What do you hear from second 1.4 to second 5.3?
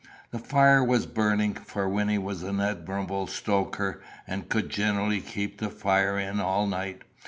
for Wynnie was an admirable stoker, and could generally